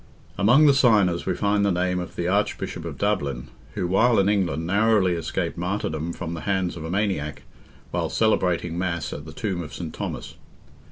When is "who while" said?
3.75-4.17